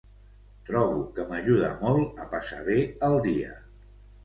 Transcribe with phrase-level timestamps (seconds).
[0.69, 3.57] Trobo que m'ajuda molt a passar bé el dia.